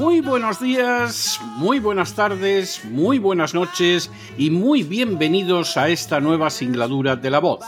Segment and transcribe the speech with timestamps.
[0.00, 6.48] Muy buenos días, muy buenas tardes, muy buenas noches y muy bienvenidos a esta nueva
[6.48, 7.60] singladura de La Voz.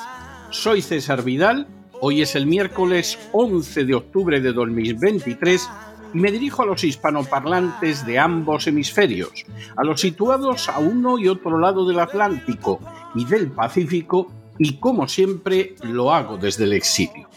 [0.48, 1.66] Soy César Vidal,
[2.00, 5.68] hoy es el miércoles 11 de octubre de 2023
[6.14, 9.44] y me dirijo a los hispanoparlantes de ambos hemisferios,
[9.76, 12.80] a los situados a uno y otro lado del Atlántico
[13.14, 17.28] y del Pacífico y como siempre lo hago desde el exilio.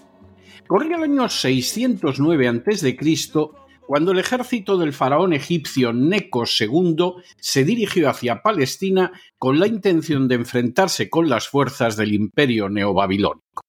[0.68, 2.96] Corría el año 609 a.C
[3.88, 10.28] cuando el ejército del faraón egipcio Neco II se dirigió hacia Palestina con la intención
[10.28, 13.64] de enfrentarse con las fuerzas del imperio neobabilónico.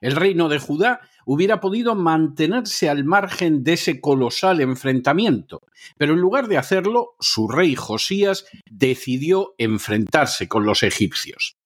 [0.00, 5.62] El reino de Judá hubiera podido mantenerse al margen de ese colosal enfrentamiento,
[5.96, 11.56] pero en lugar de hacerlo, su rey Josías decidió enfrentarse con los egipcios.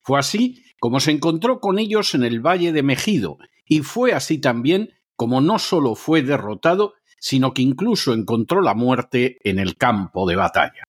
[0.00, 4.38] Fue así como se encontró con ellos en el valle de Megido, y fue así
[4.38, 10.28] también como no solo fue derrotado, sino que incluso encontró la muerte en el campo
[10.28, 10.84] de batalla.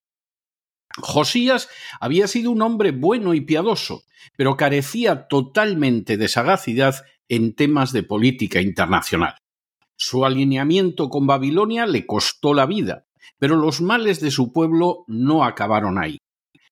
[0.97, 4.03] Josías había sido un hombre bueno y piadoso,
[4.35, 6.95] pero carecía totalmente de sagacidad
[7.27, 9.35] en temas de política internacional.
[9.95, 13.05] Su alineamiento con Babilonia le costó la vida,
[13.37, 16.17] pero los males de su pueblo no acabaron ahí.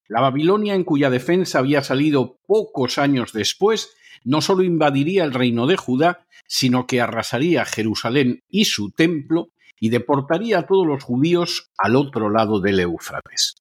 [0.08, 5.66] La Babilonia, en cuya defensa había salido pocos años después, no solo invadiría el reino
[5.66, 11.70] de Judá, sino que arrasaría Jerusalén y su templo y deportaría a todos los judíos
[11.78, 13.54] al otro lado del Éufrates.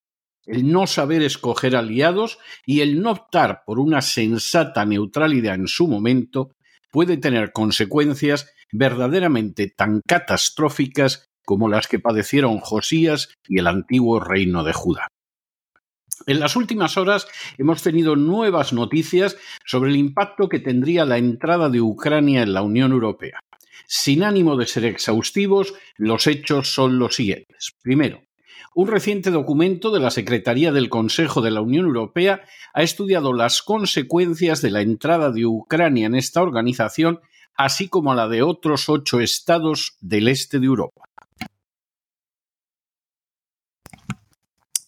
[0.45, 5.87] El no saber escoger aliados y el no optar por una sensata neutralidad en su
[5.87, 6.51] momento
[6.89, 14.63] puede tener consecuencias verdaderamente tan catastróficas como las que padecieron Josías y el antiguo reino
[14.63, 15.07] de Judá.
[16.25, 21.69] En las últimas horas hemos tenido nuevas noticias sobre el impacto que tendría la entrada
[21.69, 23.39] de Ucrania en la Unión Europea.
[23.85, 27.73] Sin ánimo de ser exhaustivos, los hechos son los siguientes.
[27.81, 28.21] Primero,
[28.75, 33.61] un reciente documento de la Secretaría del Consejo de la Unión Europea ha estudiado las
[33.61, 37.21] consecuencias de la entrada de Ucrania en esta organización,
[37.55, 41.01] así como la de otros ocho estados del este de Europa.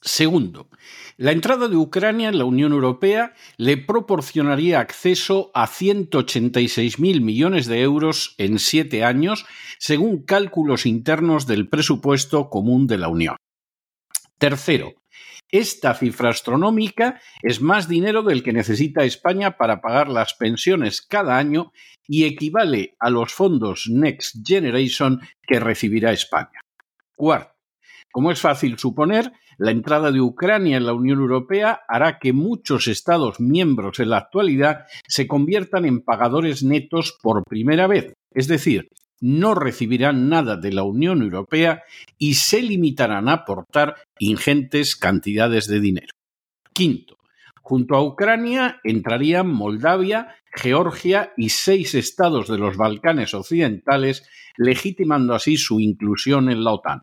[0.01, 0.69] Segundo,
[1.17, 7.81] la entrada de Ucrania en la Unión Europea le proporcionaría acceso a 186.000 millones de
[7.81, 9.45] euros en siete años,
[9.77, 13.35] según cálculos internos del presupuesto común de la Unión.
[14.37, 14.93] Tercero,
[15.51, 21.37] esta cifra astronómica es más dinero del que necesita España para pagar las pensiones cada
[21.37, 21.73] año
[22.07, 26.61] y equivale a los fondos Next Generation que recibirá España.
[27.15, 27.53] Cuarto,
[28.11, 32.87] como es fácil suponer, la entrada de Ucrania en la Unión Europea hará que muchos
[32.87, 38.87] Estados miembros en la actualidad se conviertan en pagadores netos por primera vez, es decir,
[39.19, 41.83] no recibirán nada de la Unión Europea
[42.17, 46.13] y se limitarán a aportar ingentes cantidades de dinero.
[46.71, 47.17] Quinto,
[47.61, 55.57] junto a Ucrania entrarían Moldavia, Georgia y seis estados de los Balcanes occidentales, legitimando así
[55.57, 57.01] su inclusión en la OTAN.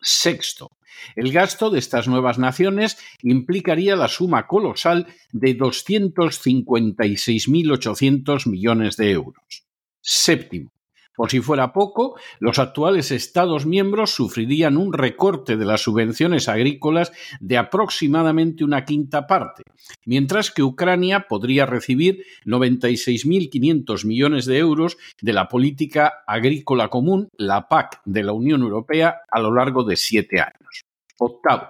[0.00, 0.68] Sexto,
[1.16, 9.64] el gasto de estas nuevas naciones implicaría la suma colosal de 256.800 millones de euros.
[10.00, 10.72] Séptimo,
[11.20, 17.12] por si fuera poco, los actuales Estados miembros sufrirían un recorte de las subvenciones agrícolas
[17.40, 19.64] de aproximadamente una quinta parte,
[20.06, 27.68] mientras que Ucrania podría recibir 96.500 millones de euros de la política agrícola común, la
[27.68, 30.84] PAC, de la Unión Europea a lo largo de siete años.
[31.20, 31.68] Octavo,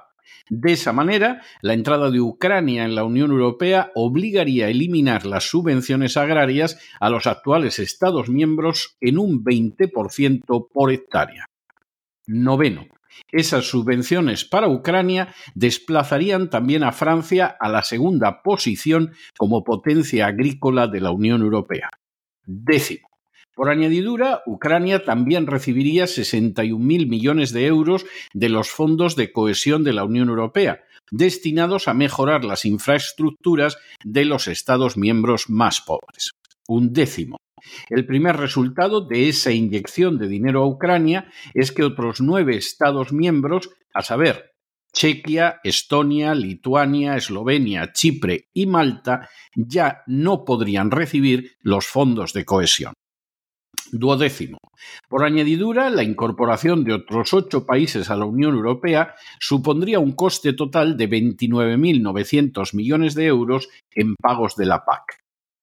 [0.49, 5.45] de esa manera, la entrada de Ucrania en la Unión Europea obligaría a eliminar las
[5.45, 11.47] subvenciones agrarias a los actuales Estados miembros en un 20% por hectárea.
[12.27, 12.87] Noveno.
[13.33, 20.87] Esas subvenciones para Ucrania desplazarían también a Francia a la segunda posición como potencia agrícola
[20.89, 21.91] de la Unión Europea.
[22.45, 23.10] Décimo.
[23.61, 29.93] Por añadidura, Ucrania también recibiría 61.000 millones de euros de los fondos de cohesión de
[29.93, 36.31] la Unión Europea, destinados a mejorar las infraestructuras de los Estados miembros más pobres.
[36.69, 37.37] Un décimo.
[37.91, 43.13] El primer resultado de esa inyección de dinero a Ucrania es que otros nueve Estados
[43.13, 44.53] miembros, a saber,
[44.95, 52.95] Chequia, Estonia, Lituania, Eslovenia, Chipre y Malta, ya no podrían recibir los fondos de cohesión.
[53.93, 54.59] Duodécimo.
[55.09, 60.53] Por añadidura, la incorporación de otros ocho países a la Unión Europea supondría un coste
[60.53, 65.19] total de 29.900 millones de euros en pagos de la PAC.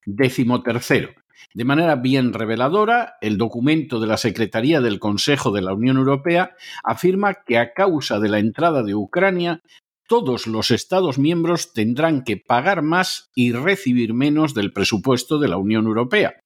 [0.05, 1.09] Décimo tercero.
[1.53, 6.55] De manera bien reveladora, el documento de la Secretaría del Consejo de la Unión Europea
[6.83, 9.61] afirma que a causa de la entrada de Ucrania,
[10.07, 15.57] todos los Estados miembros tendrán que pagar más y recibir menos del presupuesto de la
[15.57, 16.41] Unión Europea.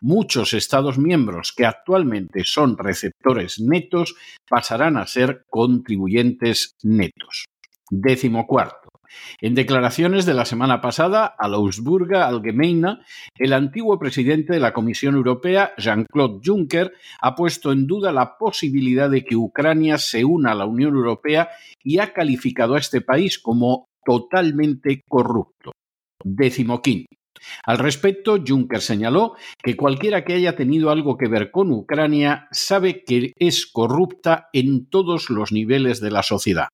[0.00, 4.14] Muchos Estados miembros que actualmente son receptores netos
[4.48, 7.46] pasarán a ser contribuyentes netos.
[7.90, 8.85] Décimo cuarto.
[9.40, 12.98] En declaraciones de la semana pasada a la Augsburga Allgemeine,
[13.38, 19.10] el antiguo presidente de la Comisión Europea, Jean-Claude Juncker, ha puesto en duda la posibilidad
[19.10, 21.50] de que Ucrania se una a la Unión Europea
[21.82, 25.72] y ha calificado a este país como totalmente corrupto.
[26.24, 27.06] Décimo quinto.
[27.64, 33.04] Al respecto, Juncker señaló que cualquiera que haya tenido algo que ver con Ucrania sabe
[33.04, 36.68] que es corrupta en todos los niveles de la sociedad.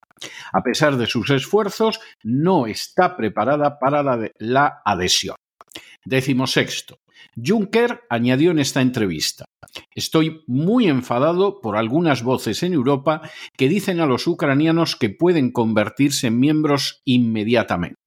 [0.51, 4.03] A pesar de sus esfuerzos, no está preparada para
[4.37, 5.35] la, adhesión.
[6.05, 6.97] Décimo sexto.
[7.35, 9.45] Juncker añadió en esta entrevista
[9.95, 13.21] Estoy muy enfadado por algunas voces en Europa
[13.57, 17.97] que dicen a los ucranianos que pueden convertirse en miembros inmediatamente.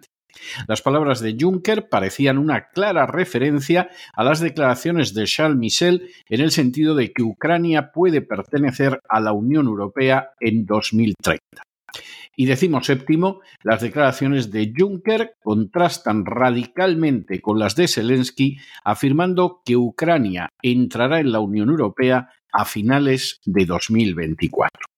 [0.69, 6.41] Las palabras de Juncker parecían una clara referencia a las declaraciones de Charles Michel en
[6.41, 11.63] el sentido de que Ucrania puede pertenecer a la Unión Europea en 2030.
[12.37, 19.77] Y decimos séptimo, las declaraciones de Juncker contrastan radicalmente con las de Zelensky, afirmando que
[19.77, 24.96] Ucrania entrará en la Unión Europea a finales de 2024.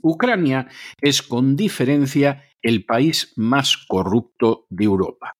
[0.00, 0.68] Ucrania
[1.00, 5.36] es con diferencia el país más corrupto de Europa.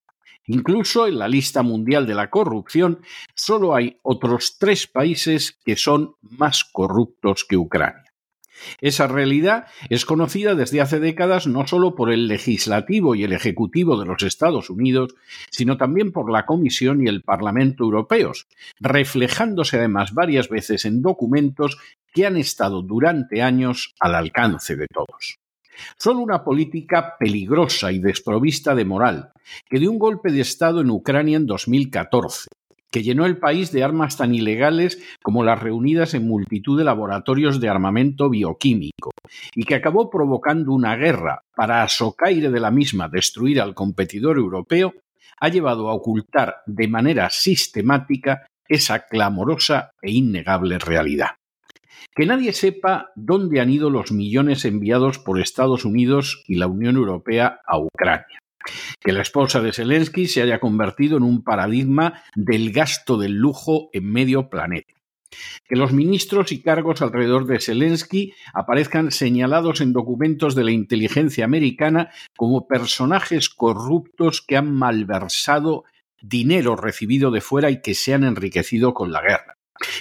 [0.46, 3.00] Incluso en la lista mundial de la corrupción
[3.34, 8.04] solo hay otros tres países que son más corruptos que Ucrania.
[8.80, 13.98] Esa realidad es conocida desde hace décadas no solo por el legislativo y el ejecutivo
[13.98, 15.14] de los Estados Unidos,
[15.50, 18.46] sino también por la Comisión y el Parlamento europeos,
[18.78, 21.78] reflejándose además varias veces en documentos
[22.14, 25.38] que han estado durante años al alcance de todos.
[25.98, 29.32] Solo una política peligrosa y desprovista de moral,
[29.68, 32.48] que dio un golpe de Estado en Ucrania en 2014,
[32.92, 37.60] que llenó el país de armas tan ilegales como las reunidas en multitud de laboratorios
[37.60, 39.10] de armamento bioquímico,
[39.56, 44.38] y que acabó provocando una guerra para a socaire de la misma destruir al competidor
[44.38, 44.94] europeo,
[45.40, 51.30] ha llevado a ocultar de manera sistemática esa clamorosa e innegable realidad.
[52.14, 56.96] Que nadie sepa dónde han ido los millones enviados por Estados Unidos y la Unión
[56.96, 58.38] Europea a Ucrania.
[59.00, 63.90] Que la esposa de Zelensky se haya convertido en un paradigma del gasto del lujo
[63.92, 64.94] en medio planeta.
[65.64, 71.44] Que los ministros y cargos alrededor de Zelensky aparezcan señalados en documentos de la inteligencia
[71.44, 75.84] americana como personajes corruptos que han malversado
[76.22, 79.53] dinero recibido de fuera y que se han enriquecido con la guerra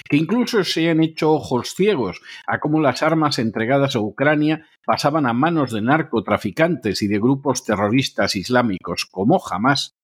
[0.08, 5.26] que incluso se han hecho ojos ciegos a cómo las armas entregadas a Ucrania pasaban
[5.26, 9.94] a manos de narcotraficantes y de grupos terroristas islámicos como jamás,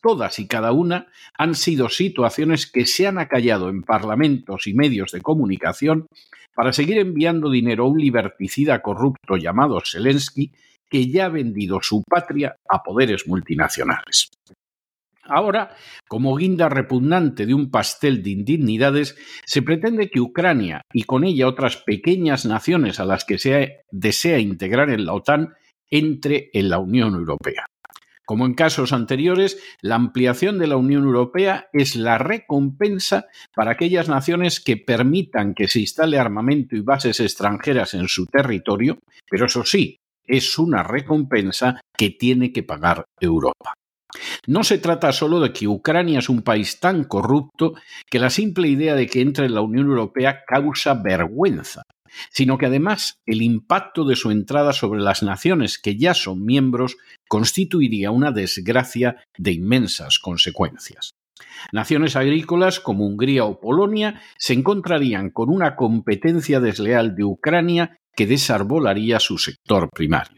[0.00, 5.12] todas y cada una han sido situaciones que se han acallado en parlamentos y medios
[5.12, 6.06] de comunicación
[6.54, 10.52] para seguir enviando dinero a un liberticida corrupto llamado Zelensky
[10.88, 14.30] que ya ha vendido su patria a poderes multinacionales.
[15.28, 15.76] Ahora,
[16.08, 21.46] como guinda repugnante de un pastel de indignidades, se pretende que Ucrania y con ella
[21.46, 25.54] otras pequeñas naciones a las que se desea integrar en la OTAN
[25.90, 27.66] entre en la Unión Europea.
[28.26, 34.10] Como en casos anteriores, la ampliación de la Unión Europea es la recompensa para aquellas
[34.10, 38.98] naciones que permitan que se instale armamento y bases extranjeras en su territorio,
[39.30, 43.72] pero eso sí, es una recompensa que tiene que pagar Europa.
[44.46, 47.74] No se trata solo de que Ucrania es un país tan corrupto
[48.10, 51.82] que la simple idea de que entre en la Unión Europea causa vergüenza,
[52.30, 56.96] sino que además el impacto de su entrada sobre las naciones que ya son miembros
[57.28, 61.10] constituiría una desgracia de inmensas consecuencias.
[61.72, 68.26] Naciones agrícolas como Hungría o Polonia se encontrarían con una competencia desleal de Ucrania que
[68.26, 70.37] desarbolaría su sector primario.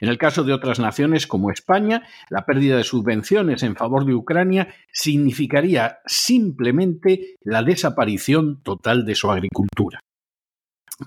[0.00, 4.14] En el caso de otras naciones como España, la pérdida de subvenciones en favor de
[4.14, 10.00] Ucrania significaría simplemente la desaparición total de su agricultura.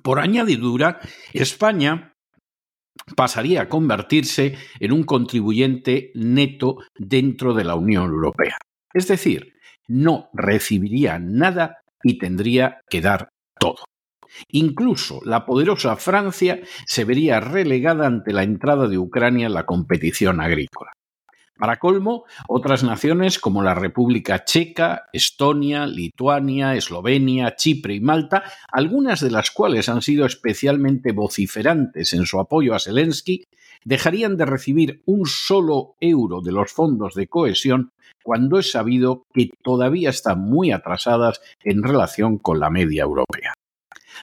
[0.04, 1.00] Por añadidura,
[1.34, 2.14] España
[3.16, 8.58] pasaría a convertirse en un contribuyente neto dentro de la Unión Europea.
[8.94, 9.54] Es decir,
[9.88, 13.84] no recibiría nada y tendría que dar todo.
[14.50, 20.42] Incluso la poderosa Francia se vería relegada ante la entrada de Ucrania en la competición
[20.42, 20.92] agrícola.
[21.58, 29.22] Para colmo, otras naciones como la República Checa, Estonia, Lituania, Eslovenia, Chipre y Malta, algunas
[29.22, 33.46] de las cuales han sido especialmente vociferantes en su apoyo a Zelensky,
[33.86, 39.50] dejarían de recibir un solo euro de los fondos de cohesión cuando es sabido que
[39.64, 43.45] todavía están muy atrasadas en relación con la media europea.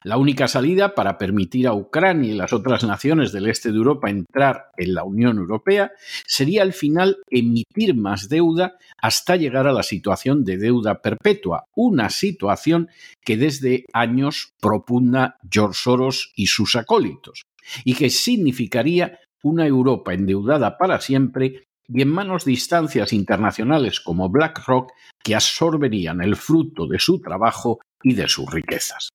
[0.04, 4.11] La única salida para permitir a Ucrania y las otras naciones del este de Europa
[4.11, 5.92] entrar en la Unión Europea
[6.26, 12.11] sería al final emitir más deuda hasta llegar a la situación de deuda perpetua, una
[12.11, 12.88] situación
[13.25, 17.44] que desde años propugna George Soros y sus acólitos,
[17.85, 24.28] y que significaría una Europa endeudada para siempre y en manos de instancias internacionales como
[24.28, 24.90] BlackRock
[25.23, 29.11] que absorberían el fruto de su trabajo y de sus riquezas.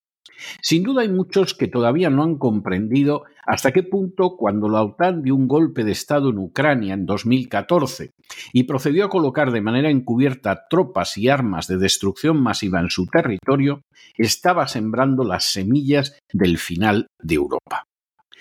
[0.62, 5.24] Sin duda hay muchos que todavía no han comprendido hasta qué punto cuando la OTAN
[5.24, 8.12] dio un golpe de Estado en Ucrania en 2014
[8.54, 13.08] y procedió a colocar de manera encubierta tropas y armas de destrucción masiva en su
[13.08, 13.82] territorio,
[14.18, 17.88] estaba sembrando las semillas del final de Europa.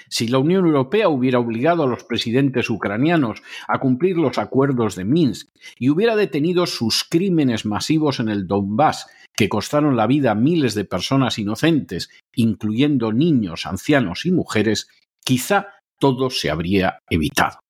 [0.08, 5.04] Si la Unión Europea hubiera obligado a los presidentes ucranianos a cumplir los acuerdos de
[5.04, 5.48] Minsk
[5.78, 10.74] y hubiera detenido sus crímenes masivos en el Donbass, que costaron la vida a miles
[10.74, 14.88] de personas inocentes, incluyendo niños, ancianos y mujeres,
[15.24, 17.65] quizá todo se habría evitado.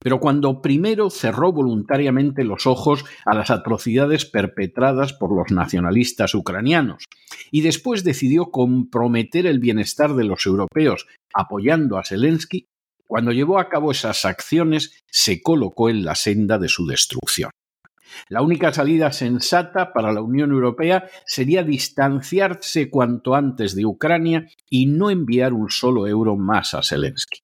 [0.00, 7.04] Pero cuando primero cerró voluntariamente los ojos a las atrocidades perpetradas por los nacionalistas ucranianos
[7.50, 12.66] y después decidió comprometer el bienestar de los europeos apoyando a Zelensky,
[13.06, 17.50] cuando llevó a cabo esas acciones se colocó en la senda de su destrucción.
[18.28, 24.86] La única salida sensata para la Unión Europea sería distanciarse cuanto antes de Ucrania y
[24.86, 27.43] no enviar un solo euro más a Zelensky.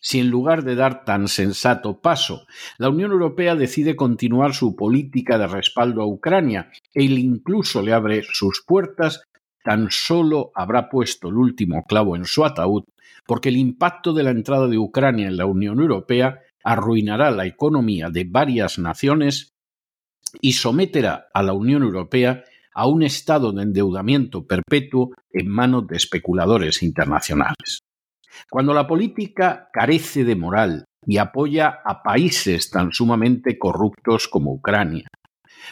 [0.00, 2.46] Si en lugar de dar tan sensato paso,
[2.78, 8.22] la Unión Europea decide continuar su política de respaldo a Ucrania e incluso le abre
[8.22, 9.22] sus puertas,
[9.64, 12.84] tan solo habrá puesto el último clavo en su ataúd,
[13.26, 18.08] porque el impacto de la entrada de Ucrania en la Unión Europea arruinará la economía
[18.08, 19.50] de varias naciones
[20.40, 25.96] y someterá a la Unión Europea a un estado de endeudamiento perpetuo en manos de
[25.96, 27.80] especuladores internacionales.
[28.50, 35.06] Cuando la política carece de moral y apoya a países tan sumamente corruptos como Ucrania,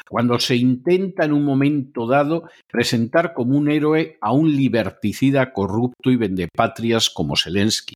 [0.09, 6.11] cuando se intenta en un momento dado presentar como un héroe a un liberticida corrupto
[6.11, 7.95] y vendepatrias como Zelensky,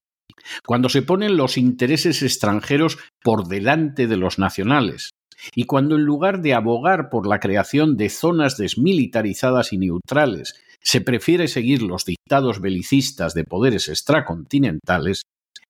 [0.66, 5.10] cuando se ponen los intereses extranjeros por delante de los nacionales,
[5.54, 11.00] y cuando en lugar de abogar por la creación de zonas desmilitarizadas y neutrales se
[11.00, 15.22] prefiere seguir los dictados belicistas de poderes extracontinentales,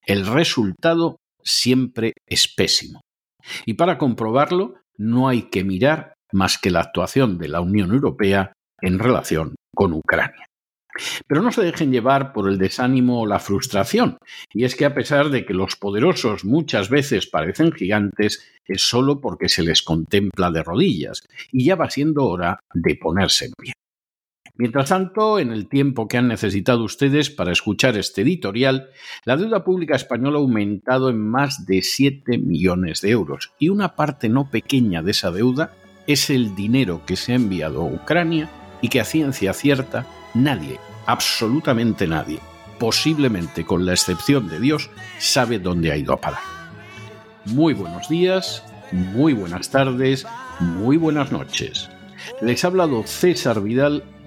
[0.06, 3.00] el resultado siempre es pésimo.
[3.66, 8.52] Y para comprobarlo, no hay que mirar más que la actuación de la Unión Europea
[8.80, 10.46] en relación con Ucrania.
[11.26, 14.18] Pero no se dejen llevar por el desánimo o la frustración,
[14.52, 19.20] y es que a pesar de que los poderosos muchas veces parecen gigantes, es solo
[19.20, 23.72] porque se les contempla de rodillas, y ya va siendo hora de ponerse en pie.
[24.60, 28.90] Mientras tanto, en el tiempo que han necesitado ustedes para escuchar este editorial,
[29.24, 33.96] la deuda pública española ha aumentado en más de 7 millones de euros y una
[33.96, 35.72] parte no pequeña de esa deuda
[36.06, 38.50] es el dinero que se ha enviado a Ucrania
[38.82, 42.38] y que a ciencia cierta nadie, absolutamente nadie,
[42.78, 46.42] posiblemente con la excepción de Dios, sabe dónde ha ido a parar.
[47.46, 48.62] Muy buenos días,
[48.92, 50.26] muy buenas tardes,
[50.60, 51.88] muy buenas noches.
[52.42, 54.04] Les ha hablado César Vidal